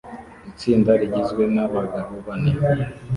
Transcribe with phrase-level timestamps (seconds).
[0.49, 2.51] Itsinda rigizwe nabagabo bane